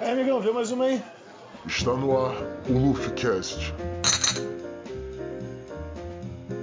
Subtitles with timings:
[0.00, 1.02] É, amigão, vê mais uma aí.
[1.66, 2.36] Está no ar
[2.68, 3.74] o LuffyCast.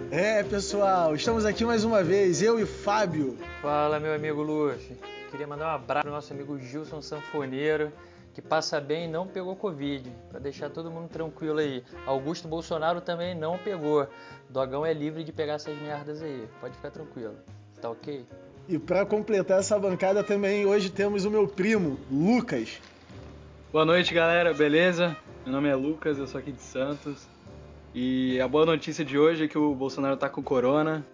[0.10, 3.38] É, pessoal, estamos aqui mais uma vez, eu e Fábio.
[3.62, 4.96] Fala, meu amigo Luffy.
[5.30, 7.92] Queria mandar um abraço pro nosso amigo Gilson Sanfoneiro,
[8.34, 11.84] que passa bem e não pegou Covid, para deixar todo mundo tranquilo aí.
[12.06, 14.08] Augusto Bolsonaro também não pegou.
[14.50, 17.36] Dogão é livre de pegar essas merdas aí, pode ficar tranquilo.
[17.82, 18.26] Tá ok?
[18.70, 22.80] E para completar essa bancada também, hoje temos o meu primo, Lucas.
[23.76, 25.18] Boa noite, galera, beleza?
[25.44, 27.28] Meu nome é Lucas, eu sou aqui de Santos.
[27.94, 31.06] E a boa notícia de hoje é que o Bolsonaro tá com corona.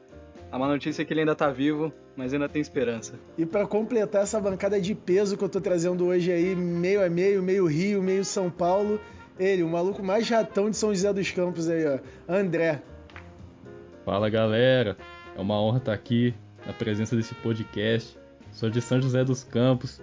[0.52, 3.16] A má notícia é que ele ainda tá vivo, mas ainda tem esperança.
[3.36, 7.10] E para completar essa bancada de peso que eu tô trazendo hoje aí, meio a
[7.10, 9.02] meio, meio Rio, meio São Paulo,
[9.40, 11.98] ele, o maluco mais ratão de São José dos Campos aí, ó,
[12.32, 12.84] André.
[14.06, 14.96] Fala, galera.
[15.36, 16.32] É uma honra estar aqui
[16.64, 18.16] na presença desse podcast.
[18.52, 20.00] Sou de São José dos Campos,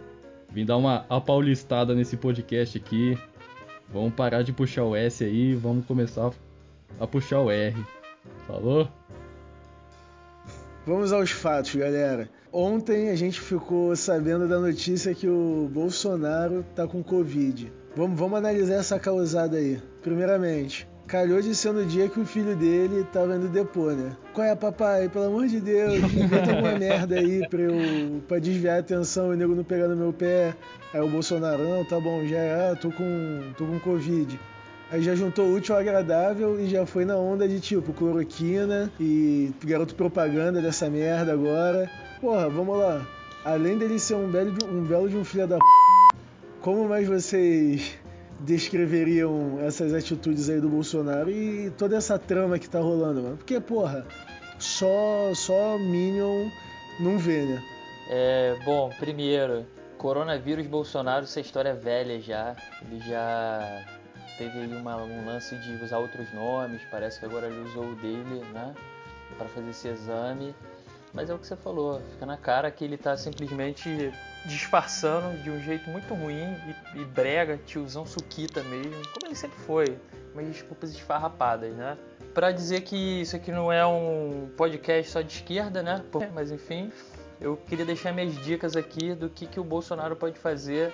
[0.51, 3.19] Vim dar uma apaulistada nesse podcast aqui.
[3.93, 6.30] Vamos parar de puxar o S aí, vamos começar
[6.99, 7.77] a puxar o R.
[8.46, 8.88] Falou?
[10.87, 12.30] Vamos aos fatos, galera.
[12.51, 17.71] Ontem a gente ficou sabendo da notícia que o Bolsonaro tá com Covid.
[17.95, 19.80] Vamos, vamos analisar essa causada aí.
[20.02, 24.14] Primeiramente, calhou de ser no dia que o filho dele tava indo depor, né?
[24.34, 25.09] Qual é, papai?
[25.09, 29.34] Pelo amor de Deus, inventa alguma merda aí pra, eu, pra desviar a atenção e
[29.34, 30.54] o nego não pegar no meu pé.
[30.92, 34.38] Aí o Bolsonaro, não, tá bom, já é, ah, tô com, tô com Covid.
[34.90, 38.90] Aí já juntou o útil ao agradável e já foi na onda de tipo cloroquina
[39.01, 41.90] e garoto propaganda dessa merda agora.
[42.20, 43.06] Porra, vamos lá.
[43.45, 45.64] Além dele ser um belo um, belo de um filho da p...
[46.60, 47.98] como mais vocês
[48.41, 53.37] descreveriam essas atitudes aí do Bolsonaro e toda essa trama que tá rolando, mano?
[53.37, 54.07] Porque, porra,
[54.59, 56.49] só, só Minion
[57.01, 57.63] não vê, né?
[58.11, 59.66] É, bom, primeiro,
[59.99, 62.57] coronavírus Bolsonaro, essa história é velha já.
[62.83, 63.85] Ele já
[64.39, 67.97] teve aí uma, um lance de usar outros nomes, parece que agora ele usou o
[67.97, 68.75] dele, né?
[69.37, 70.54] Para fazer esse exame.
[71.12, 74.12] Mas é o que você falou, fica na cara que ele tá simplesmente
[74.44, 76.54] disfarçando de um jeito muito ruim
[76.94, 79.98] e, e brega, tiozão suquita mesmo, como ele sempre foi,
[80.34, 81.97] mas desculpas esfarrapadas, né?
[82.34, 86.04] Para dizer que isso aqui não é um podcast só de esquerda, né?
[86.34, 86.92] Mas enfim,
[87.41, 90.92] eu queria deixar minhas dicas aqui do que, que o Bolsonaro pode fazer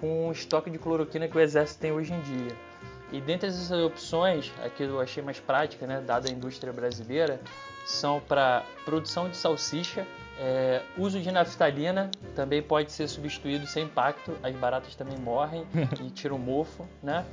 [0.00, 2.56] com o estoque de cloroquina que o exército tem hoje em dia.
[3.12, 7.40] E dentre essas opções, aqui eu achei mais prática, né, dada a indústria brasileira,
[7.86, 10.06] são para produção de salsicha,
[10.38, 15.64] é, uso de naftalina também pode ser substituído sem impacto, as baratas também morrem
[16.04, 17.24] e tiram mofo, né?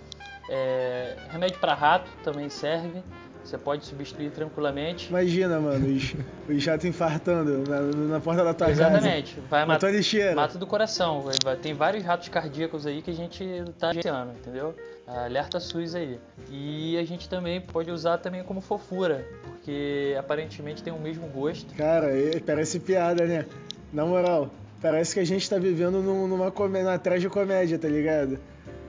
[0.49, 3.03] É, remédio para rato também serve,
[3.43, 5.09] você pode substituir tranquilamente.
[5.09, 6.13] Imagina, mano, os,
[6.47, 9.35] os jatos infartando na, na, porta da tua Exatamente.
[9.35, 9.47] casa.
[9.49, 10.35] Vai matar lixeira.
[10.35, 11.25] Mata do coração.
[11.61, 13.45] Tem vários ratos cardíacos aí que a gente
[13.77, 14.73] tá gerenciando, entendeu?
[15.05, 16.19] Alerta SUS aí.
[16.49, 21.73] E a gente também pode usar também como fofura, porque aparentemente tem o mesmo gosto.
[21.75, 22.07] Cara,
[22.45, 23.45] parece piada, né?
[23.91, 24.49] Na moral,
[24.81, 28.39] parece que a gente tá vivendo numa comédia, numa tragicomédia, tá ligado?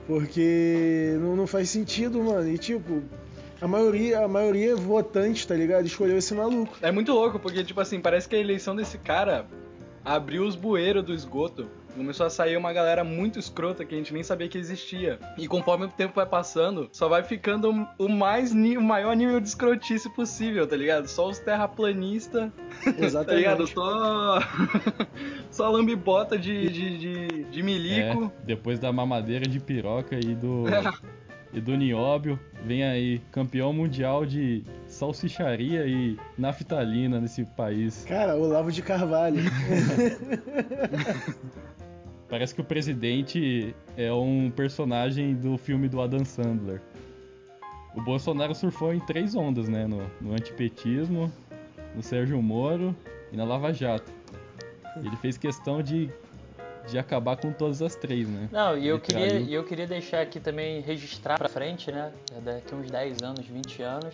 [0.07, 2.47] Porque não, não faz sentido, mano.
[2.47, 3.03] E tipo,
[3.59, 5.85] a maioria, a maioria votante, tá ligado?
[5.85, 6.77] Escolheu esse maluco.
[6.81, 9.45] É muito louco, porque, tipo assim, parece que a eleição desse cara
[10.03, 11.67] abriu os bueiros do esgoto.
[11.95, 15.17] Começou a sair uma galera muito escrota que a gente nem sabia que existia.
[15.37, 19.47] E conforme o tempo vai passando, só vai ficando o mais o maior nível de
[19.47, 21.07] escrotice possível, tá ligado?
[21.07, 22.51] Só os terraplanistas.
[22.97, 23.25] Exatamente.
[23.25, 23.67] tá ligado?
[23.67, 24.39] Só.
[25.49, 28.25] só lambibota de, de, de, de milico.
[28.25, 30.65] É, depois da mamadeira de piroca e do.
[31.55, 32.37] e do nióbio.
[32.65, 38.03] Vem aí, campeão mundial de salsicharia e naftalina nesse país.
[38.07, 39.41] Cara, Olavo de Carvalho.
[42.35, 46.81] Parece que o presidente é um personagem do filme do Adam Sandler.
[47.95, 49.87] O Bolsonaro surfou em três ondas, né?
[49.87, 51.31] No, no antipetismo,
[51.95, 52.93] no Sérgio Moro
[53.31, 54.11] e na Lava Jato.
[54.97, 56.09] Ele fez questão de
[56.87, 58.47] de acabar com todas as três, né?
[58.51, 62.11] Não, e eu queria, eu queria deixar aqui também registrar para frente, né?
[62.43, 64.13] Daqui uns 10 anos, 20 anos,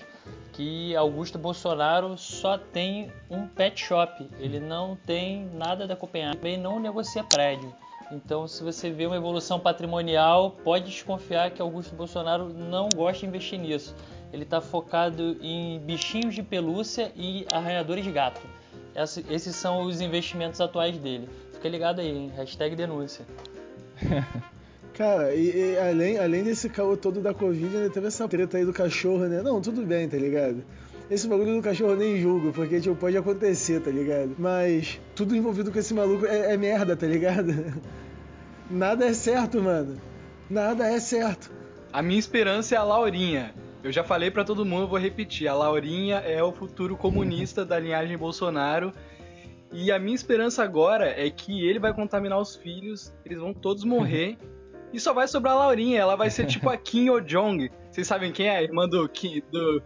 [0.53, 4.25] que Augusto Bolsonaro só tem um pet shop.
[4.39, 7.75] Ele não tem nada da Copenhague, também não negocia prédio.
[8.11, 13.25] Então, se você vê uma evolução patrimonial, pode desconfiar que Augusto Bolsonaro não gosta de
[13.27, 13.95] investir nisso.
[14.33, 18.41] Ele está focado em bichinhos de pelúcia e arranhadores de gato.
[19.29, 21.29] Esses são os investimentos atuais dele.
[21.53, 22.31] Fica ligado aí, hein?
[22.35, 23.25] Hashtag denúncia.
[24.93, 28.65] Cara, e, e, além, além desse caô todo da Covid, ainda teve essa treta aí
[28.65, 29.41] do cachorro, né?
[29.41, 30.63] Não, tudo bem, tá ligado?
[31.09, 34.35] Esse bagulho do cachorro eu nem julgo, porque tipo, pode acontecer, tá ligado?
[34.37, 37.53] Mas tudo envolvido com esse maluco é, é merda, tá ligado?
[38.69, 39.99] Nada é certo, mano.
[40.49, 41.51] Nada é certo.
[41.91, 43.53] A minha esperança é a Laurinha.
[43.83, 45.47] Eu já falei pra todo mundo, vou repetir.
[45.47, 48.93] A Laurinha é o futuro comunista da linhagem Bolsonaro.
[49.73, 53.83] E a minha esperança agora é que ele vai contaminar os filhos, eles vão todos
[53.83, 54.37] morrer.
[54.93, 55.99] e só vai sobrar a Laurinha.
[55.99, 57.69] Ela vai ser tipo a Kim Yo-jong.
[57.91, 58.57] Vocês sabem quem é?
[58.57, 59.81] A irmã do Kim, do,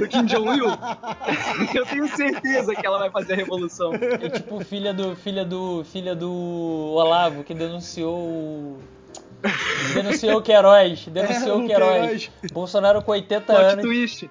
[0.00, 0.64] do Kim Jong-il?
[1.74, 3.92] Eu tenho certeza que ela vai fazer a revolução.
[3.94, 8.78] É tipo filha do filha do filha do Olavo que denunciou o
[9.94, 11.66] denunciou o Queiroz, denunciou É, o.
[11.66, 12.30] Queiroz.
[12.52, 13.84] Bolsonaro com 80 Plot anos.
[13.84, 14.30] twist.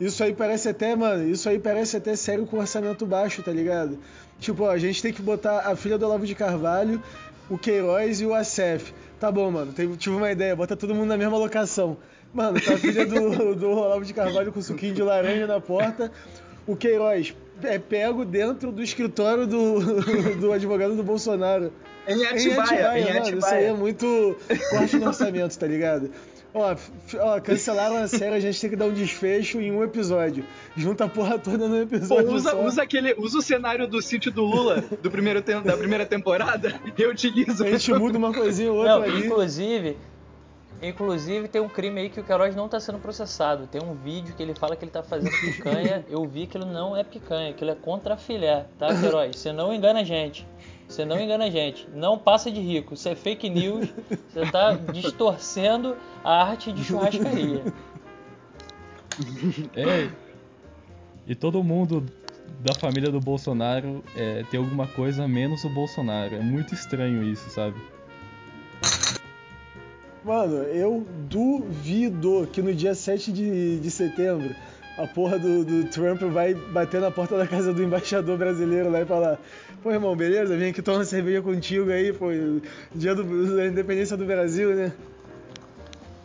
[0.00, 3.98] Isso aí parece até, mano, isso aí parece até sério com orçamento baixo, tá ligado?
[4.38, 7.02] Tipo, ó, a gente tem que botar a filha do Olavo de Carvalho,
[7.48, 8.92] o Queiroz e o Acef.
[9.18, 11.96] Tá bom, mano, teve- tive uma ideia, bota todo mundo na mesma locação.
[12.34, 16.12] Mano, tá a filha do, do Olavo de Carvalho com suquinho de laranja na porta,
[16.66, 19.80] o Queiroz é pego dentro do escritório do,
[20.38, 21.72] do advogado do Bolsonaro.
[22.06, 23.66] Em Em Atibaia, em mano, isso aí Atibaia.
[23.68, 24.36] é muito
[24.70, 26.10] corte no orçamento, tá ligado?
[26.58, 26.74] Ó,
[27.20, 30.42] ó, cancelaram a série, a gente tem que dar um desfecho em um episódio.
[30.74, 32.64] Junta a porra toda Pô, episódio usa, só.
[32.64, 37.04] usa, aquele, usa o cenário do sítio do Lula do primeiro da primeira temporada e
[37.04, 37.66] utiliza.
[37.66, 39.26] A gente muda uma coisinha ou outra Não, ali.
[39.26, 39.98] inclusive,
[40.82, 43.66] inclusive tem um crime aí que o Queiroz não tá sendo processado.
[43.66, 46.06] Tem um vídeo que ele fala que ele tá fazendo picanha.
[46.08, 49.36] Eu vi que aquilo não é picanha, aquilo é contra filé, tá, Queiroz?
[49.36, 50.46] Você não engana a gente.
[50.88, 51.88] Você não engana a gente.
[51.94, 52.94] Não passa de rico.
[52.94, 53.88] Isso é fake news.
[54.32, 57.62] Você tá distorcendo a arte de churrascaria.
[59.74, 60.10] É.
[61.26, 62.04] E todo mundo
[62.60, 66.34] da família do Bolsonaro é, tem alguma coisa menos o Bolsonaro.
[66.34, 67.80] É muito estranho isso, sabe?
[70.22, 74.54] Mano, eu duvido que no dia 7 de, de setembro
[74.98, 79.00] a porra do, do Trump vai bater na porta da casa do embaixador brasileiro lá
[79.02, 79.38] e falar:
[79.82, 80.56] Pô, irmão, beleza?
[80.56, 82.28] Vim aqui tomar uma cerveja contigo aí, pô,
[82.94, 84.92] dia do- da independência do Brasil, né?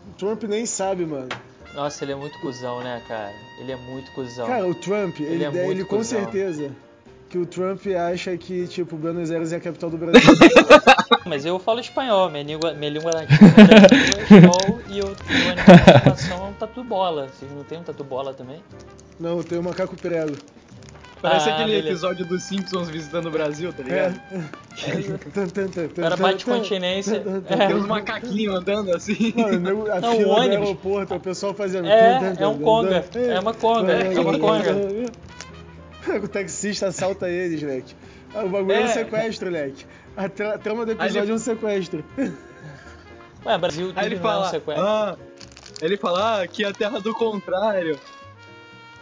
[0.09, 1.29] O Trump nem sabe, mano.
[1.73, 3.31] Nossa, ele é muito cuzão, né, cara?
[3.59, 4.45] Ele é muito cuzão.
[4.45, 6.19] Cara, o Trump, ele, Ele é ele, muito com cuzão.
[6.19, 6.71] certeza
[7.29, 7.81] que o Trump
[8.12, 10.21] acha que, tipo, Buenos Aires é a capital do Brasil.
[11.25, 13.45] Mas eu falo espanhol, minha língua, minha língua nativa
[14.19, 15.56] é espanhol e eu tenho
[16.71, 17.27] tatu bola.
[17.27, 18.63] Vocês não tem um tatu bola também?
[19.19, 20.35] Não, tem o macaco prego.
[21.21, 21.88] Parece Ah, aquele beleza.
[21.89, 24.19] episódio dos Simpsons visitando o Brasil, tá ligado?
[24.31, 24.38] É.
[25.85, 27.19] O cara bate continência.
[27.19, 29.31] Tem uns macaquinhos andando assim.
[29.35, 31.88] Mano, a Não, o fila do aeroporto, o pessoal fazendo.
[31.88, 33.06] É, é um conga.
[33.15, 34.74] É uma conga, é uma conga.
[36.24, 37.94] O taxista assalta eles, leque.
[38.33, 38.88] Ah, O bagulho é, um É.
[38.88, 39.85] sequestro, leque.
[40.17, 42.03] A tra- trama do episódio ele- é um sequestro.
[43.45, 44.83] Ué, Brasil tudo Aí ele não fala, é um sequestro.
[44.85, 45.17] ah,
[45.81, 47.97] ele fala, ah, aqui é a terra do contrário.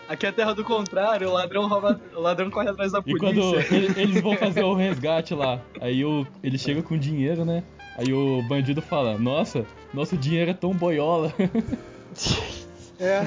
[0.07, 3.03] Aqui é a terra do contrário, o ladrão rouba, o ladrão corre atrás da E
[3.03, 3.19] polícia.
[3.19, 7.63] quando ele- eles vão fazer o resgate lá, aí o, ele chega com dinheiro, né?
[7.95, 11.33] Aí o bandido fala, nossa, nosso dinheiro é tão boiola.
[13.01, 13.23] É, é.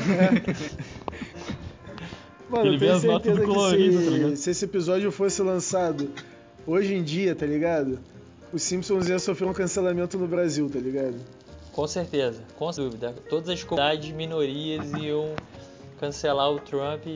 [2.50, 4.36] Mano, Ele eu vê as notas certeza do que colorido, se, tá ligado?
[4.36, 6.10] se esse episódio fosse lançado
[6.66, 7.98] hoje em dia, tá ligado?
[8.52, 11.14] Os Simpsons ia sofrer um cancelamento no Brasil, tá ligado?
[11.72, 13.14] Com certeza, com dúvida.
[13.30, 15.34] Todas as comunidades minorias iam
[15.98, 17.06] cancelar o Trump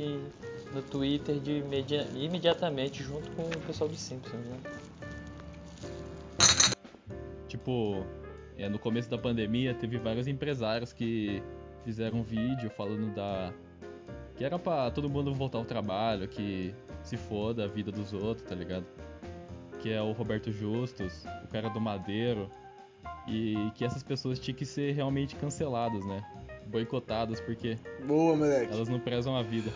[0.73, 4.57] no Twitter de imedi- imediatamente junto com o pessoal dos Simpsons, né?
[7.49, 8.05] Tipo,
[8.57, 11.43] é, no começo da pandemia teve vários empresários que
[11.85, 13.53] fizeram um vídeo falando da.
[14.37, 18.47] Que era pra todo mundo voltar ao trabalho, que se foda a vida dos outros,
[18.47, 18.85] tá ligado?
[19.81, 22.51] Que é o Roberto Justus, o cara do Madeiro.
[23.29, 26.23] E que essas pessoas tinham que ser realmente canceladas, né?
[26.67, 28.73] Boicotadas, porque Boa, moleque.
[28.73, 29.71] elas não prezam a vida.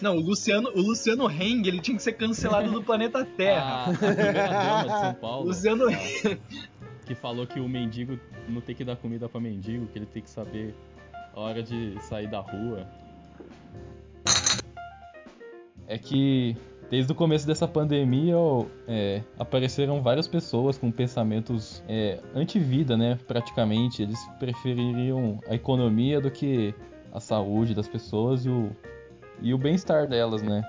[0.00, 3.84] Não, o Luciano, o Luciano Heng, ele tinha que ser cancelado do planeta Terra.
[3.84, 5.46] A, a primeira dama de São Paulo.
[5.48, 8.18] Luciano a- que falou que o mendigo
[8.48, 10.74] não tem que dar comida pra mendigo, que ele tem que saber
[11.34, 12.86] a hora de sair da rua.
[15.86, 16.56] É que
[16.90, 18.34] desde o começo dessa pandemia
[18.88, 23.18] é, apareceram várias pessoas com pensamentos é, anti-vida, né?
[23.28, 24.02] Praticamente.
[24.02, 26.74] Eles prefeririam a economia do que
[27.12, 28.70] a saúde das pessoas e o,
[29.40, 30.62] e o bem-estar delas, né?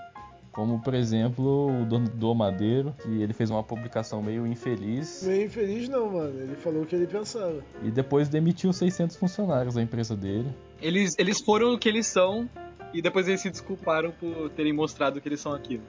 [0.51, 5.46] Como, por exemplo, o dono do Madeiro, que ele fez uma publicação meio infeliz Meio
[5.46, 6.38] infeliz não, mano.
[6.42, 7.63] Ele falou o que ele pensava.
[7.82, 10.50] e depois demitiu 600 funcionários da empresa dele.
[10.82, 12.50] Eles, eles foram o que eles são
[12.94, 15.84] e depois eles se desculparam por terem mostrado que eles são aquilo.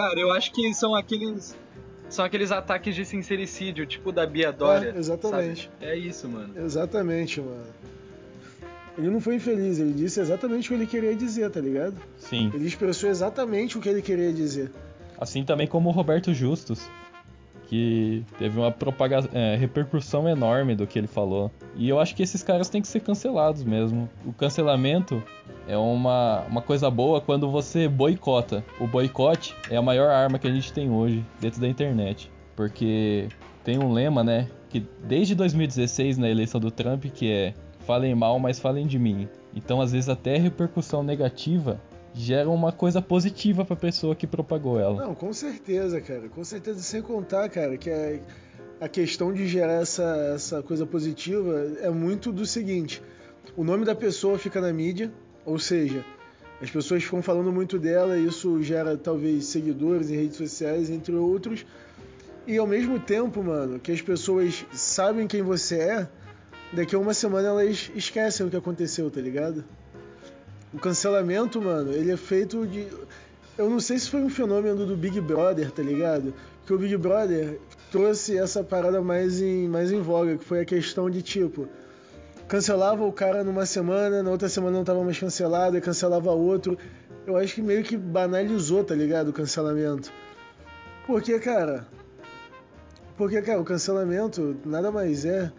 [0.00, 1.54] Cara, eu acho que são aqueles.
[2.08, 4.92] São aqueles ataques de sincericídio, tipo da Bia Dória.
[4.96, 5.70] É, exatamente.
[5.78, 5.92] sabe?
[5.92, 6.52] É isso, mano.
[6.58, 7.66] Exatamente, mano.
[8.98, 11.94] Ele não foi infeliz, ele disse exatamente o que ele queria dizer, tá ligado?
[12.16, 12.50] Sim.
[12.52, 14.72] Ele expressou exatamente o que ele queria dizer.
[15.18, 16.90] Assim também como o Roberto Justus,
[17.70, 18.74] que teve uma
[19.32, 21.52] é, repercussão enorme do que ele falou.
[21.76, 24.10] E eu acho que esses caras têm que ser cancelados mesmo.
[24.26, 25.22] O cancelamento
[25.68, 28.64] é uma, uma coisa boa quando você boicota.
[28.80, 32.28] O boicote é a maior arma que a gente tem hoje dentro da internet.
[32.56, 33.28] Porque
[33.62, 34.48] tem um lema, né?
[34.68, 37.54] Que desde 2016, na eleição do Trump, que é
[37.86, 39.28] falem mal, mas falem de mim.
[39.54, 41.80] Então, às vezes, até repercussão negativa
[42.14, 45.06] gera uma coisa positiva pra pessoa que propagou ela.
[45.06, 46.28] Não, com certeza, cara.
[46.28, 48.18] Com certeza, sem contar, cara, que a,
[48.80, 53.02] a questão de gerar essa, essa coisa positiva é muito do seguinte:
[53.56, 55.12] o nome da pessoa fica na mídia,
[55.44, 56.04] ou seja,
[56.60, 61.64] as pessoas ficam falando muito dela, isso gera talvez seguidores em redes sociais, entre outros.
[62.46, 66.08] E ao mesmo tempo, mano, que as pessoas sabem quem você é,
[66.72, 69.64] daqui a uma semana elas esquecem o que aconteceu, tá ligado?
[70.72, 72.86] O cancelamento, mano, ele é feito de.
[73.58, 76.32] Eu não sei se foi um fenômeno do Big Brother, tá ligado?
[76.64, 77.58] Que o Big Brother
[77.90, 81.68] trouxe essa parada mais em, mais em voga, que foi a questão de tipo.
[82.46, 86.78] Cancelava o cara numa semana, na outra semana não tava mais cancelado, e cancelava outro.
[87.26, 89.28] Eu acho que meio que banalizou, tá ligado?
[89.28, 90.12] O cancelamento.
[91.06, 91.86] Porque, cara.
[93.16, 95.52] Porque, cara, o cancelamento nada mais é,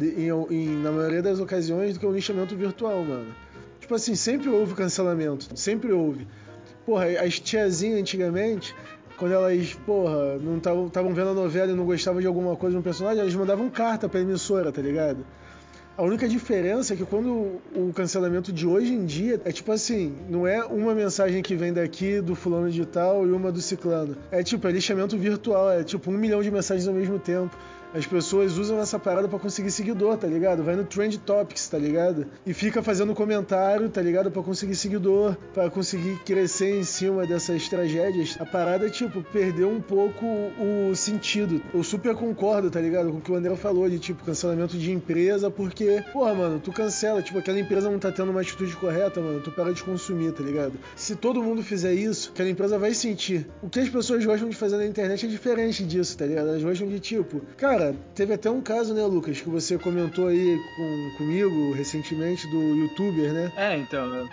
[0.00, 3.34] em, em, na maioria das ocasiões, do que um lixamento virtual, mano.
[3.86, 6.26] Tipo assim, sempre houve cancelamento, sempre houve.
[6.84, 8.74] Porra, as tiazinhas antigamente,
[9.16, 12.80] quando elas, porra, não estavam vendo a novela e não gostavam de alguma coisa de
[12.80, 15.24] um personagem, elas mandavam carta pra emissora, tá ligado?
[15.96, 20.16] A única diferença é que quando o cancelamento de hoje em dia é tipo assim,
[20.28, 24.16] não é uma mensagem que vem daqui do fulano de tal e uma do ciclano.
[24.32, 27.56] É tipo, é lixamento virtual, é tipo um milhão de mensagens ao mesmo tempo.
[27.94, 30.62] As pessoas usam essa parada para conseguir seguidor, tá ligado?
[30.62, 32.26] Vai no Trend Topics, tá ligado?
[32.44, 34.30] E fica fazendo comentário, tá ligado?
[34.30, 38.36] Para conseguir seguidor, para conseguir crescer em cima dessas tragédias.
[38.38, 41.62] A parada, tipo, perdeu um pouco o sentido.
[41.72, 43.10] Eu super concordo, tá ligado?
[43.10, 46.72] Com o que o André falou de, tipo, cancelamento de empresa, porque, porra, mano, tu
[46.72, 50.32] cancela, tipo, aquela empresa não tá tendo uma atitude correta, mano, tu para de consumir,
[50.32, 50.74] tá ligado?
[50.94, 53.46] Se todo mundo fizer isso, aquela empresa vai sentir.
[53.62, 56.48] O que as pessoas gostam de fazer na internet é diferente disso, tá ligado?
[56.48, 57.42] Elas gostam de, tipo,
[57.76, 62.74] cara, teve até um caso, né, Lucas, que você comentou aí com, comigo recentemente do
[62.74, 63.52] youtuber, né?
[63.56, 64.28] É, então.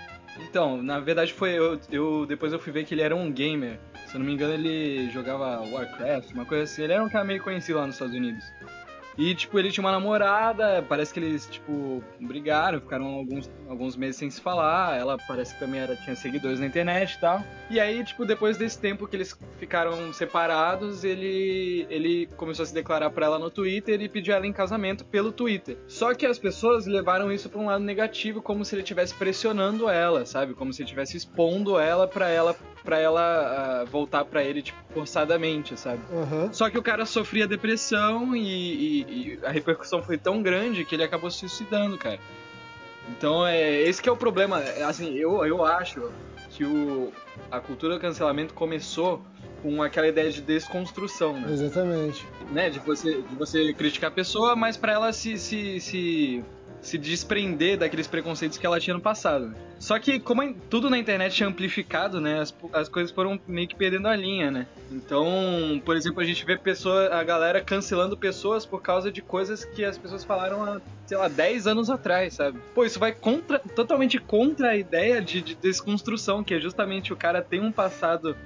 [0.49, 1.51] Então, na verdade foi.
[1.51, 3.79] Eu, eu, depois eu fui ver que ele era um gamer.
[4.07, 6.83] Se eu não me engano, ele jogava Warcraft, uma coisa assim.
[6.83, 8.43] Ele era um cara meio conhecido lá nos Estados Unidos.
[9.17, 14.17] E, tipo, ele tinha uma namorada, parece que eles, tipo, brigaram, ficaram alguns, alguns meses
[14.17, 14.97] sem se falar.
[14.97, 17.43] Ela parece que também era, tinha seguidores na internet e tal.
[17.69, 22.73] E aí, tipo, depois desse tempo que eles ficaram separados, ele, ele começou a se
[22.73, 25.77] declarar pra ela no Twitter e pediu ela em casamento pelo Twitter.
[25.87, 29.89] Só que as pessoas levaram isso pra um lado negativo, como se ele estivesse pressionando
[29.89, 30.53] ela, sabe?
[30.53, 34.77] Como se ele estivesse expondo ela pra ela para ela uh, voltar para ele, tipo,
[34.93, 36.01] forçadamente, sabe?
[36.11, 36.51] Uhum.
[36.51, 40.95] Só que o cara sofria depressão e, e, e, a repercussão foi tão grande que
[40.95, 42.19] ele acabou se suicidando, cara.
[43.09, 44.59] Então, é, esse que é o problema.
[44.85, 46.11] Assim, eu, eu acho
[46.51, 47.11] que o,
[47.51, 49.21] a cultura do cancelamento começou
[49.61, 51.51] com aquela ideia de desconstrução, né?
[51.51, 52.25] Exatamente.
[52.51, 52.69] Né?
[52.69, 56.43] De você, de você criticar a pessoa, mas para ela se, se, se
[56.83, 59.55] se desprender daqueles preconceitos que ela tinha no passado.
[59.79, 63.75] Só que, como tudo na internet é amplificado, né, as, as coisas foram meio que
[63.75, 64.67] perdendo a linha, né?
[64.91, 69.65] Então, por exemplo, a gente vê pessoa, a galera cancelando pessoas por causa de coisas
[69.65, 72.59] que as pessoas falaram há, sei lá, 10 anos atrás, sabe?
[72.75, 77.17] Pô, isso vai contra, totalmente contra a ideia de, de desconstrução, que é justamente o
[77.17, 78.37] cara tem um passado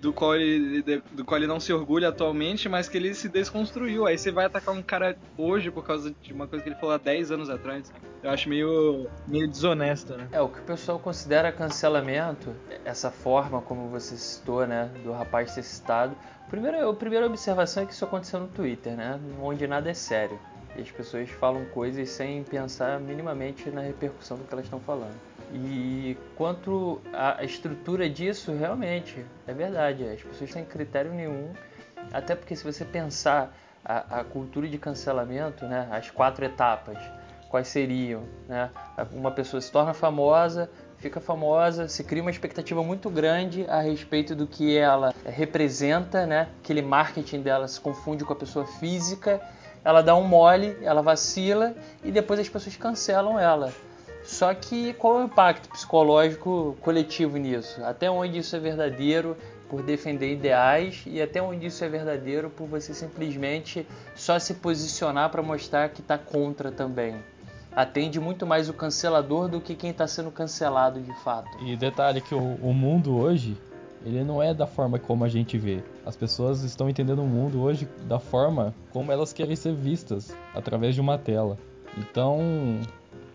[0.00, 4.06] do qual, ele, do qual ele não se orgulha atualmente, mas que ele se desconstruiu.
[4.06, 6.94] Aí você vai atacar um cara hoje por causa de uma coisa que ele falou
[6.94, 7.92] há 10 anos atrás.
[8.22, 10.28] Eu acho meio, meio desonesto, né?
[10.32, 15.50] É, o que o pessoal considera cancelamento, essa forma como você citou, né, do rapaz
[15.52, 16.16] ser citado.
[16.48, 20.38] Primeiro, a primeira observação é que isso aconteceu no Twitter, né, onde nada é sério.
[20.76, 25.27] E as pessoas falam coisas sem pensar minimamente na repercussão do que elas estão falando.
[25.52, 30.04] E quanto à estrutura disso, realmente, é verdade.
[30.04, 31.52] As pessoas têm critério nenhum.
[32.12, 36.98] Até porque se você pensar a, a cultura de cancelamento, né, as quatro etapas,
[37.48, 38.22] quais seriam?
[38.46, 38.70] Né?
[39.12, 44.34] Uma pessoa se torna famosa, fica famosa, se cria uma expectativa muito grande a respeito
[44.34, 46.48] do que ela representa, né?
[46.62, 49.40] Aquele marketing dela se confunde com a pessoa física,
[49.84, 51.74] ela dá um mole, ela vacila
[52.04, 53.72] e depois as pessoas cancelam ela.
[54.28, 57.82] Só que qual é o impacto psicológico coletivo nisso?
[57.82, 59.34] Até onde isso é verdadeiro
[59.70, 65.30] por defender ideais e até onde isso é verdadeiro por você simplesmente só se posicionar
[65.30, 67.16] para mostrar que está contra também?
[67.74, 71.48] Atende muito mais o cancelador do que quem está sendo cancelado de fato.
[71.64, 73.56] E detalhe que o, o mundo hoje
[74.04, 75.82] ele não é da forma como a gente vê.
[76.04, 80.94] As pessoas estão entendendo o mundo hoje da forma como elas querem ser vistas, através
[80.94, 81.56] de uma tela.
[81.96, 82.38] Então,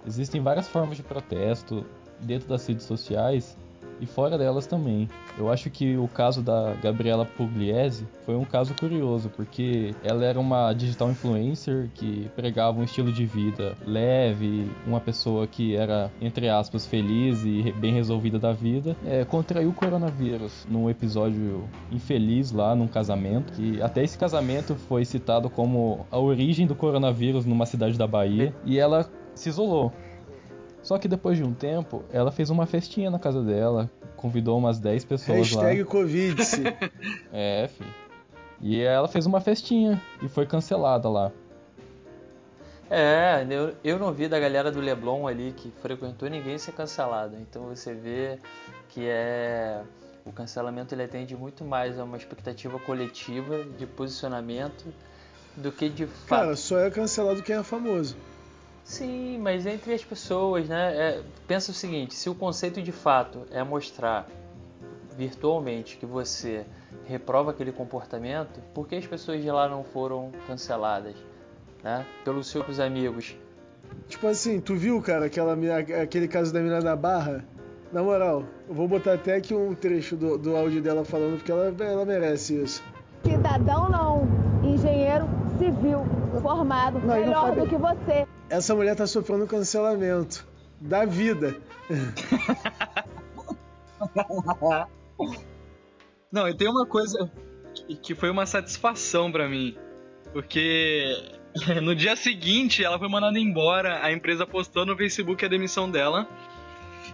[0.05, 1.85] existem várias formas de protesto
[2.19, 3.57] dentro das redes sociais
[3.99, 5.07] e fora delas também.
[5.37, 10.39] Eu acho que o caso da Gabriela Pugliese foi um caso curioso, porque ela era
[10.39, 16.49] uma digital influencer que pregava um estilo de vida leve, uma pessoa que era, entre
[16.49, 22.75] aspas, feliz e bem resolvida da vida, é, contraiu o coronavírus num episódio infeliz lá
[22.75, 27.97] num casamento, que até esse casamento foi citado como a origem do coronavírus numa cidade
[27.97, 29.91] da Bahia, e ela se isolou.
[30.81, 34.79] Só que depois de um tempo, ela fez uma festinha na casa dela, convidou umas
[34.79, 35.89] 10 pessoas Hashtag lá.
[35.89, 36.35] Covid.
[37.31, 37.85] É, fi.
[38.61, 41.31] E ela fez uma festinha e foi cancelada lá.
[42.89, 47.35] É, eu, eu não vi da galera do Leblon ali que frequentou ninguém ser cancelado.
[47.37, 48.37] Então você vê
[48.89, 49.81] que é
[50.25, 54.85] o cancelamento ele atende muito mais a uma expectativa coletiva de posicionamento
[55.57, 56.39] do que de fato.
[56.41, 58.15] Cara, só é cancelado quem é famoso.
[58.83, 60.95] Sim, mas entre as pessoas, né?
[60.95, 64.27] É, pensa o seguinte: se o conceito de fato é mostrar
[65.17, 66.65] virtualmente que você
[67.05, 71.15] reprova aquele comportamento, por que as pessoas de lá não foram canceladas?
[71.83, 72.05] Né?
[72.23, 73.35] Pelos seus amigos.
[74.07, 75.55] Tipo assim, tu viu, cara, aquela,
[76.01, 77.45] aquele caso da mina da Barra?
[77.91, 81.51] Na moral, eu vou botar até aqui um trecho do, do áudio dela falando, porque
[81.51, 82.83] ela, ela merece isso.
[83.23, 84.27] Cidadão não,
[84.63, 85.25] engenheiro
[85.59, 86.03] civil,
[86.41, 88.25] formado, não, melhor do que você.
[88.49, 90.45] Essa mulher tá sofrendo cancelamento
[90.79, 91.55] da vida.
[96.31, 97.31] Não, e tem uma coisa
[98.01, 99.77] que foi uma satisfação para mim.
[100.31, 101.15] Porque
[101.81, 106.27] no dia seguinte ela foi mandada embora, a empresa postou no Facebook a demissão dela.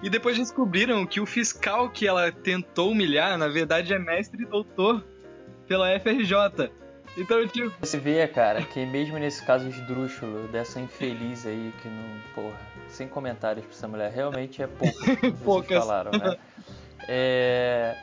[0.02, 4.46] E depois descobriram que o fiscal que ela tentou humilhar, na verdade, é mestre e
[4.46, 5.06] doutor
[5.68, 6.72] pela FRJ.
[7.18, 7.72] Então, tipo.
[7.80, 12.04] Você vê, cara, que mesmo nesse caso esdrúxulo, dessa infeliz aí, que não.
[12.34, 15.16] Porra, sem comentários pra essa mulher, realmente é pouco.
[15.18, 15.78] que Poucas.
[15.80, 16.38] falaram, né?
[17.08, 17.96] É,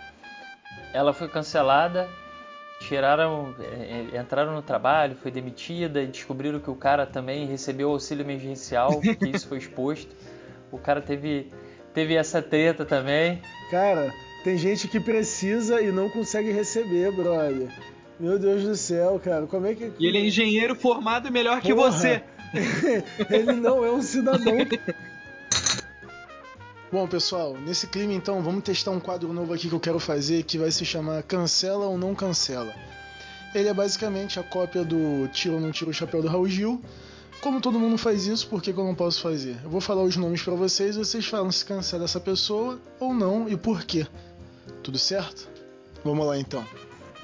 [0.92, 2.08] ela foi cancelada,
[2.80, 3.54] tiraram.
[3.60, 9.00] É, entraram no trabalho, foi demitida e descobriram que o cara também recebeu auxílio emergencial,
[9.00, 10.14] que isso foi exposto.
[10.70, 11.52] O cara teve,
[11.94, 13.40] teve essa treta também.
[13.70, 14.12] Cara,
[14.44, 17.68] tem gente que precisa e não consegue receber, brother.
[18.18, 19.92] Meu Deus do céu, cara, como é que.
[19.98, 21.90] E ele é engenheiro formado melhor que Porra.
[21.90, 22.22] você.
[23.28, 24.54] ele não é um cidadão.
[26.90, 30.44] Bom, pessoal, nesse clima então, vamos testar um quadro novo aqui que eu quero fazer
[30.44, 32.72] que vai se chamar Cancela ou Não Cancela.
[33.54, 36.80] Ele é basicamente a cópia do Tiro ou Não Tiro o Chapéu do Raul Gil.
[37.40, 39.56] Como todo mundo faz isso, por que, que eu não posso fazer?
[39.62, 43.12] Eu vou falar os nomes para vocês e vocês falam se cancela essa pessoa ou
[43.12, 44.06] não e por quê.
[44.82, 45.48] Tudo certo?
[46.02, 46.64] Vamos lá então.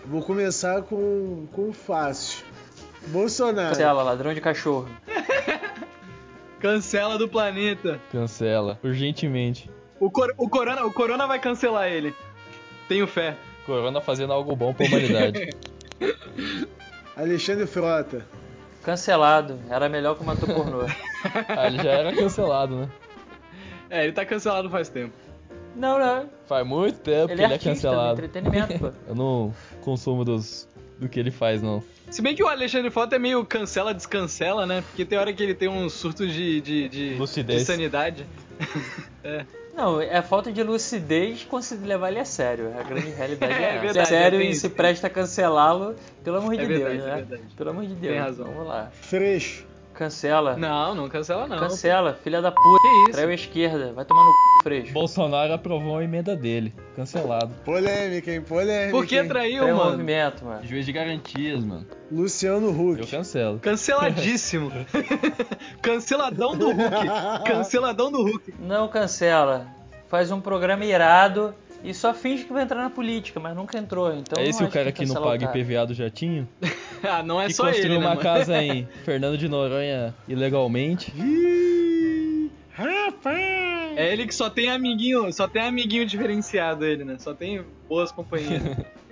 [0.05, 2.45] Vou começar com, com fácil.
[3.09, 3.71] Bolsonaro.
[3.71, 4.88] Cancela, ladrão de cachorro.
[6.61, 8.01] Cancela do planeta.
[8.11, 9.71] Cancela, urgentemente.
[9.99, 12.15] O, cor, o, corona, o Corona vai cancelar ele.
[12.88, 13.37] Tenho fé.
[13.65, 15.51] Corona fazendo algo bom pra humanidade.
[17.17, 18.27] Alexandre Frota.
[18.83, 19.61] Cancelado.
[19.71, 20.81] Era melhor que o Matou Pornô.
[21.49, 22.88] ah, ele já era cancelado, né?
[23.88, 25.15] É, ele tá cancelado faz tempo.
[25.77, 26.29] Não, não.
[26.47, 28.12] Faz muito tempo ele que é ele é cancelado.
[28.15, 28.91] entretenimento, pô.
[29.07, 30.68] Eu não consumo dos,
[30.99, 31.83] do que ele faz, não.
[32.11, 34.83] Se bem que o Alexandre Frota é meio cancela, descancela, né?
[34.83, 37.61] Porque tem hora que ele tem uns surtos de, de, de, Lucidez.
[37.61, 38.27] de sanidade.
[39.25, 39.45] é.
[39.75, 42.75] Não, é falta de lucidez conseguir levar ele a sério.
[42.79, 46.55] A grande realidade é, é verdade, é sério e se presta a cancelá-lo, pelo amor
[46.55, 47.12] de é Deus, verdade, né?
[47.12, 47.42] É verdade.
[47.57, 48.12] Pelo amor de Deus.
[48.12, 48.47] Tem razão.
[48.47, 48.90] Vamos lá.
[48.92, 49.72] Freixo.
[50.03, 50.57] Cancela.
[50.57, 51.59] Não, não cancela não.
[51.59, 52.83] Cancela, filha da puta.
[52.83, 53.12] Que isso?
[53.12, 53.93] Traiu a esquerda.
[53.93, 54.93] Vai tomar no c, Freixo.
[54.93, 56.75] Bolsonaro aprovou a emenda dele.
[56.97, 57.55] Cancelado.
[57.65, 58.41] Polêmica, hein?
[58.43, 58.91] Polêmica.
[58.91, 59.91] Por que traiu, Traiu o mano?
[59.93, 60.67] movimento, mano.
[60.67, 61.87] Juiz de garantias, mano.
[62.11, 63.01] Luciano Huck.
[63.03, 63.61] Eu cancelo.
[63.61, 64.73] Canceladíssimo.
[65.81, 67.45] Canceladão do Hulk.
[67.47, 68.55] Canceladão do Hulk.
[68.59, 69.69] Não cancela.
[70.09, 74.12] Faz um programa irado e só finge que vai entrar na política, mas nunca entrou.
[74.12, 75.59] Então é não esse o cara que que não paga cara.
[75.59, 76.49] IPVA do jatinho?
[77.09, 78.21] ah, não é que só construiu ele, né, uma mano?
[78.21, 81.12] casa em Fernando de Noronha ilegalmente.
[82.73, 83.97] Rapaz.
[83.97, 87.17] É ele que só tem amiguinho, só tem amiguinho diferenciado ele, né?
[87.19, 88.62] Só tem boas companhias.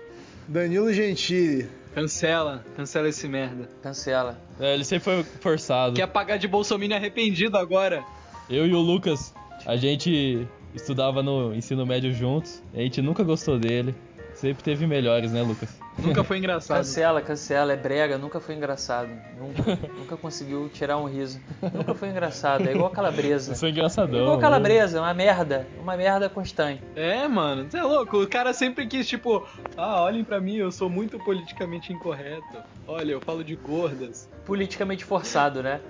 [0.48, 1.68] Danilo Gentili.
[1.94, 3.68] cancela, cancela esse merda.
[3.83, 4.40] Cancela.
[4.59, 5.94] É, ele sempre foi forçado.
[5.94, 8.03] Quer pagar de Bolsonaro arrependido agora?
[8.48, 9.33] Eu e o Lucas,
[9.64, 12.62] a gente estudava no ensino médio juntos.
[12.74, 13.94] A gente nunca gostou dele.
[14.40, 15.68] Sempre teve melhores, né, Lucas?
[15.98, 16.79] Nunca foi engraçado.
[16.79, 19.11] Cancela, cancela, é brega, nunca foi engraçado.
[19.38, 21.38] Nunca, nunca conseguiu tirar um riso.
[21.61, 23.53] Nunca foi engraçado, é igual a calabresa.
[23.53, 24.18] Eu sou engraçadão.
[24.18, 24.40] Igual a né?
[24.40, 25.66] calabresa, uma merda.
[25.79, 26.83] Uma merda constante.
[26.96, 28.22] É, mano, você é louco.
[28.22, 32.57] O cara sempre quis, tipo, ah, olhem pra mim, eu sou muito politicamente incorreto.
[32.88, 34.26] Olha, eu falo de gordas.
[34.46, 35.83] Politicamente forçado, né?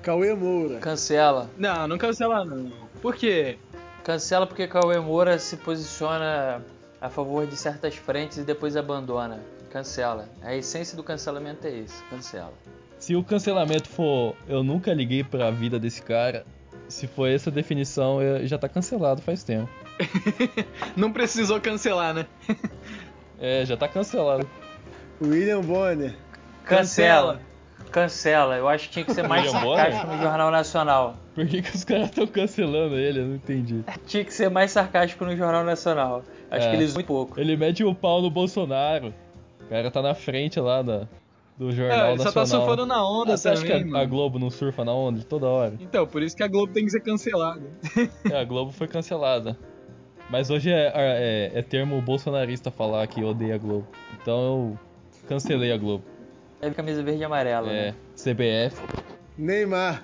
[0.00, 0.78] Cauê Moura.
[0.78, 1.50] Cancela.
[1.58, 2.70] Não, não cancela não.
[3.02, 3.58] Por quê?
[4.04, 6.62] Cancela porque Cauê Moura se posiciona
[7.04, 9.40] a favor de certas frentes e depois abandona.
[9.70, 10.26] Cancela.
[10.42, 12.02] A essência do cancelamento é isso.
[12.08, 12.54] Cancela.
[12.98, 16.46] Se o cancelamento for eu nunca liguei pra vida desse cara,
[16.88, 19.68] se for essa definição, eu- já tá cancelado faz tempo.
[20.96, 22.26] Não precisou cancelar, né?
[23.38, 24.48] É, já tá cancelado.
[25.20, 26.14] William Bonner.
[26.64, 27.34] Cancela.
[27.34, 27.40] Cancela.
[28.58, 31.16] Eu acho que tinha que ser mais sarcástico no Jornal Nacional.
[31.34, 33.20] Por que, que os caras estão cancelando ele?
[33.20, 33.84] Eu não entendi.
[34.06, 36.22] Tinha que ser mais sarcástico no Jornal Nacional.
[36.50, 36.70] Acho É.
[36.70, 37.40] que eles usam muito pouco.
[37.40, 39.12] Ele mete o pau no Bolsonaro.
[39.60, 41.08] O cara tá na frente lá da,
[41.56, 42.66] do Jornal É, ele só tá Nacional.
[42.66, 44.04] surfando na onda Ah, você acha também, que a, a.
[44.04, 45.74] Globo não surfa na onda toda hora?
[45.80, 47.62] Então, por isso que a Globo tem que ser cancelada.
[48.30, 49.56] É, a Globo foi cancelada.
[50.30, 53.86] Mas hoje é, é, é termo bolsonarista falar que odeia a Globo.
[54.20, 54.78] Então eu
[55.28, 56.04] cancelei a Globo.
[56.60, 57.70] É camisa verde e amarela.
[57.70, 57.94] É, né?
[58.16, 58.80] CBF.
[59.36, 60.02] Neymar.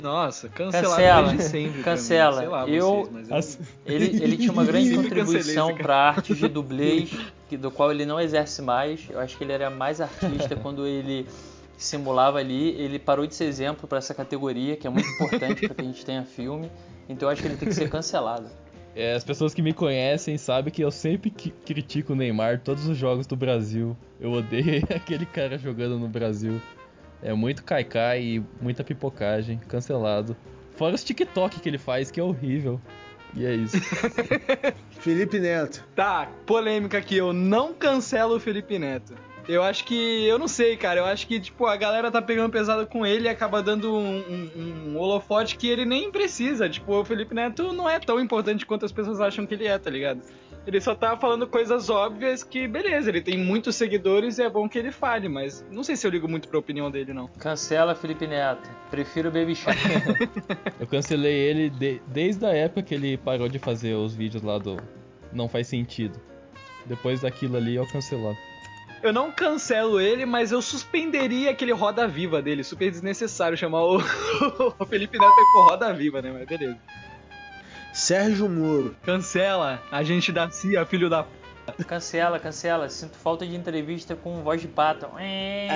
[0.00, 1.40] Nossa, cancelado Cancela.
[1.42, 1.78] sempre.
[1.78, 1.82] mim.
[1.82, 2.42] Cancela.
[2.48, 3.94] Lá, Eu- vocês, eu...
[3.94, 7.10] Ele, ele tinha uma grande contribuição para artes de dublês,
[7.48, 9.06] que- do qual ele não exerce mais.
[9.10, 11.26] Eu acho que ele era mais artista quando ele
[11.76, 12.70] simulava ali.
[12.80, 15.84] Ele parou de ser exemplo para essa categoria, que é muito importante para que a
[15.84, 16.70] gente tenha filme.
[17.08, 18.46] Então eu acho que ele tem que ser cancelado.
[18.94, 22.96] É, as pessoas que me conhecem sabem que eu sempre critico o Neymar todos os
[22.96, 23.96] jogos do Brasil.
[24.20, 26.60] Eu odeio aquele cara jogando no Brasil.
[27.22, 30.36] É muito caicai e muita pipocagem, cancelado.
[30.76, 32.80] Fora os TikTok que ele faz, que é horrível.
[33.34, 33.76] E é isso.
[35.00, 35.84] Felipe Neto.
[35.94, 39.14] Tá, polêmica aqui, eu não cancelo o Felipe Neto.
[39.48, 40.26] Eu acho que.
[40.26, 41.00] Eu não sei, cara.
[41.00, 44.18] Eu acho que, tipo, a galera tá pegando pesado com ele e acaba dando um,
[44.18, 44.50] um-
[44.92, 46.68] um holofote que ele nem precisa.
[46.68, 49.78] Tipo, o Felipe Neto não é tão importante quanto as pessoas acham que ele é,
[49.78, 50.20] tá ligado?
[50.66, 54.68] Ele só tá falando coisas óbvias que, beleza, ele tem muitos seguidores e é bom
[54.68, 57.26] que ele fale, mas não sei se eu ligo muito pra opinião dele, não.
[57.38, 58.68] Cancela Felipe Neto.
[58.90, 59.80] Prefiro o Baby Shark.
[60.78, 64.58] Eu cancelei ele de- desde a época que ele parou de fazer os vídeos lá
[64.58, 64.76] do
[65.32, 66.20] Não Faz Sentido.
[66.84, 68.36] Depois daquilo ali eu cancelava.
[69.02, 72.64] Eu não cancelo ele, mas eu suspenderia aquele Roda Viva dele.
[72.64, 73.98] Super desnecessário chamar o,
[74.78, 76.32] o Felipe Neto por Roda Viva, né?
[76.32, 76.78] Mas beleza.
[77.92, 78.94] Sérgio Moro.
[79.02, 81.24] Cancela, agente da CIA, filho da.
[81.24, 81.84] p***.
[81.84, 82.88] cancela, cancela.
[82.88, 85.06] Sinto falta de entrevista com voz de pato.
[85.18, 85.68] É...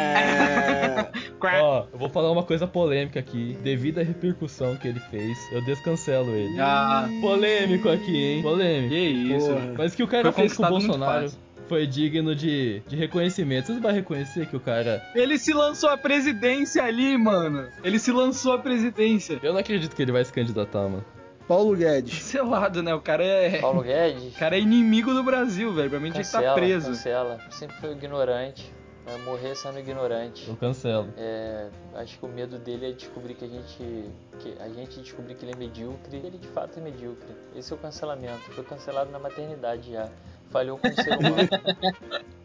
[1.60, 3.58] Ó, eu vou falar uma coisa polêmica aqui.
[3.62, 6.60] Devido à repercussão que ele fez, eu descancelo ele.
[6.60, 8.42] Ah, Polêmico aqui, hein?
[8.42, 8.88] Polêmico.
[8.90, 9.48] que isso.
[9.48, 9.74] Porra.
[9.78, 11.32] Mas o que o cara Foi fez com o Bolsonaro.
[11.68, 13.66] Foi digno de, de reconhecimento.
[13.66, 15.02] Vocês vão reconhecer que o cara.
[15.14, 17.68] Ele se lançou à presidência ali, mano.
[17.82, 19.38] Ele se lançou à presidência.
[19.42, 21.04] Eu não acredito que ele vai se candidatar, mano.
[21.46, 22.22] Paulo Guedes.
[22.22, 22.94] Selado, né?
[22.94, 23.60] O cara é.
[23.60, 24.34] Paulo Guedes.
[24.36, 25.90] O cara é inimigo do Brasil, velho.
[25.90, 26.88] Pra mim tinha que estar Cancela, preso.
[26.88, 27.40] cancela.
[27.50, 28.72] Sempre foi ignorante.
[29.04, 30.48] Vai morrer sendo ignorante.
[30.48, 31.12] Eu cancelo.
[31.16, 34.10] É, acho que o medo dele é descobrir que a gente.
[34.38, 36.16] Que a gente descobrir que ele é medíocre.
[36.18, 37.28] Ele de fato é medíocre.
[37.56, 38.42] Esse é o cancelamento.
[38.52, 40.08] Foi cancelado na maternidade já.
[40.52, 41.48] Falhou como ser humano.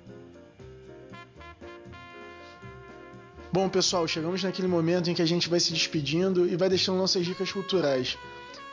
[3.51, 6.97] Bom, pessoal, chegamos naquele momento em que a gente vai se despedindo e vai deixando
[6.97, 8.17] nossas dicas culturais.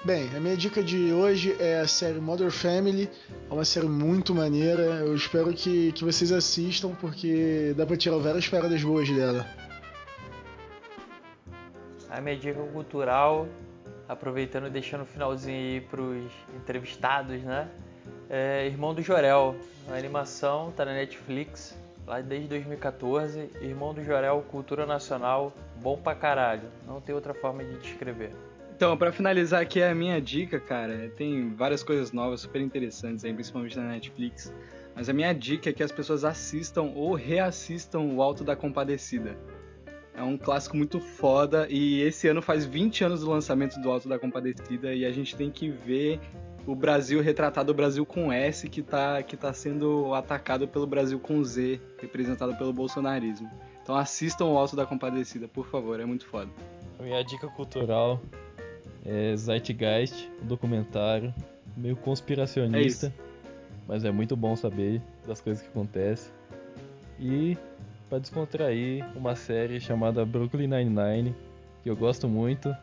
[0.04, 3.08] Bem, a minha dica de hoje é a série Mother Family.
[3.48, 4.82] É uma série muito maneira.
[4.82, 9.46] Eu espero que, que vocês assistam, porque dá pra tirar várias paradas boas dela.
[12.10, 13.48] A minha dica cultural,
[14.06, 17.70] aproveitando e deixando o finalzinho aí pros entrevistados, né?
[18.28, 19.54] É Irmão do Jorel,
[19.86, 23.50] uma animação, tá na Netflix, lá desde 2014.
[23.60, 26.68] Irmão do Jorel, cultura nacional, bom pra caralho.
[26.86, 28.30] Não tem outra forma de descrever.
[28.76, 33.32] Então, pra finalizar aqui a minha dica, cara, tem várias coisas novas, super interessantes aí,
[33.32, 34.52] principalmente na Netflix.
[34.96, 39.36] Mas a minha dica é que as pessoas assistam ou reassistam o Alto da Compadecida.
[40.16, 44.08] É um clássico muito foda e esse ano faz 20 anos do lançamento do Alto
[44.08, 46.20] da Compadecida e a gente tem que ver
[46.66, 51.18] o Brasil retratado, o Brasil com S, que tá, que tá sendo atacado pelo Brasil
[51.18, 53.50] com Z, representado pelo bolsonarismo.
[53.82, 56.50] Então assistam o Alto da Compadecida, por favor, é muito foda.
[56.98, 58.20] Minha dica cultural
[59.04, 61.34] é Zeitgeist, um documentário
[61.76, 63.12] meio conspiracionista,
[63.86, 66.32] mas é muito bom saber das coisas que acontecem.
[67.18, 67.58] E
[68.08, 71.34] para descontrair, uma série chamada Brooklyn Nine-Nine,
[71.82, 72.74] que eu gosto muito.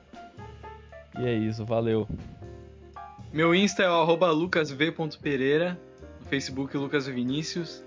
[1.20, 2.08] E é isso, valeu.
[3.34, 5.80] Meu Insta é o arroba lucasv.pereira.
[6.20, 7.82] No Facebook Lucas Vinícius.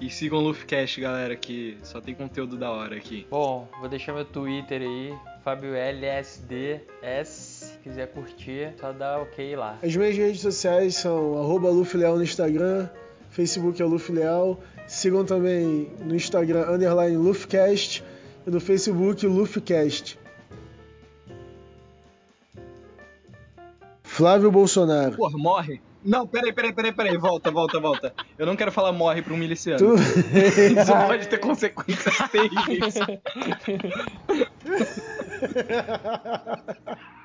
[0.00, 3.26] E sigam o Luffcast, galera, que só tem conteúdo da hora aqui.
[3.30, 7.28] Bom, vou deixar meu Twitter aí, FabioLSDS.
[7.28, 9.78] Se quiser curtir, só dá ok lá.
[9.82, 12.88] As minhas redes sociais são arroba Lufleal no Instagram,
[13.30, 14.60] Facebook é Lufleal.
[14.86, 18.04] Sigam também no Instagram, underline Lufcast,
[18.46, 20.18] e no Facebook, Lufcast.
[24.16, 25.14] Flávio Bolsonaro.
[25.14, 25.78] Porra, morre.
[26.02, 27.18] Não, peraí, peraí, peraí, peraí.
[27.18, 28.14] Volta, volta, volta.
[28.38, 29.78] Eu não quero falar morre pra um miliciano.
[29.78, 29.92] Tu...
[30.80, 32.94] Isso pode ter consequências terríveis.